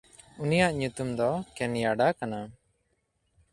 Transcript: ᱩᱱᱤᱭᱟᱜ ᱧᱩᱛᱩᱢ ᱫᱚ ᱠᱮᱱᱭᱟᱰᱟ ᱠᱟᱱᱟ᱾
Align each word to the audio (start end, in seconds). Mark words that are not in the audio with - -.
ᱩᱱᱤᱭᱟᱜ 0.43 0.73
ᱧᱩᱛᱩᱢ 0.79 1.09
ᱫᱚ 1.17 1.29
ᱠᱮᱱᱭᱟᱰᱟ 1.55 2.07
ᱠᱟᱱᱟ᱾ 2.19 2.39